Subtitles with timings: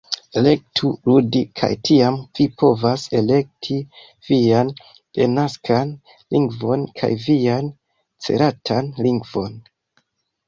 [0.39, 3.75] Elektu "ludi" kaj tiam vi povas elekti
[4.29, 4.71] vian
[5.19, 5.91] denaskan
[6.37, 7.69] lingvon kaj vian
[8.29, 9.61] celatan lingvon